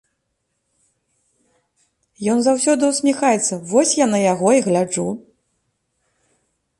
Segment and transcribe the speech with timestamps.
[2.33, 5.05] Ён заўсёды усміхаецца, вось я на яго і гляджу.